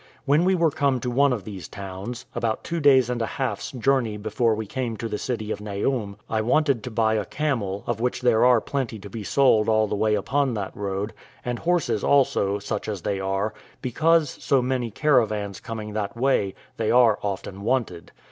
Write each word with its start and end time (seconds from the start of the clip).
When 0.25 0.45
we 0.45 0.55
were 0.55 0.71
come 0.71 0.99
to 1.01 1.11
one 1.11 1.31
of 1.31 1.43
these 1.43 1.67
towns 1.67 2.25
(about 2.33 2.63
two 2.63 2.79
days 2.79 3.07
and 3.07 3.21
a 3.21 3.27
half's 3.37 3.69
journey 3.71 4.17
before 4.17 4.55
we 4.55 4.65
came 4.65 4.97
to 4.97 5.07
the 5.07 5.19
city 5.19 5.51
of 5.51 5.59
Naum), 5.61 6.17
I 6.27 6.41
wanted 6.41 6.81
to 6.83 6.89
buy 6.89 7.13
a 7.13 7.23
camel, 7.25 7.83
of 7.85 7.99
which 7.99 8.21
there 8.21 8.43
are 8.43 8.59
plenty 8.61 8.97
to 8.97 9.11
be 9.11 9.23
sold 9.23 9.69
all 9.69 9.85
the 9.85 9.93
way 9.95 10.15
upon 10.15 10.55
that 10.55 10.75
road, 10.75 11.13
and 11.45 11.59
horses 11.59 12.03
also, 12.03 12.57
such 12.57 12.87
as 12.87 13.03
they 13.03 13.19
are, 13.19 13.53
because, 13.83 14.31
so 14.43 14.59
many 14.59 14.89
caravans 14.89 15.59
coming 15.59 15.93
that 15.93 16.17
way, 16.17 16.55
they 16.77 16.89
are 16.89 17.19
often 17.21 17.61
wanted. 17.61 18.11